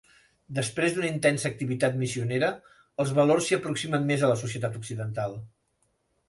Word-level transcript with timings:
Després 0.59 0.93
d'una 0.93 1.09
intensa 1.15 1.45
activitat 1.49 1.99
missionera, 2.03 2.49
els 3.05 3.13
valors 3.19 3.45
s'hi 3.51 3.59
aproximen 3.59 4.09
més 4.09 4.25
a 4.25 4.31
la 4.33 4.41
societat 4.47 4.81
occidental. 4.81 5.39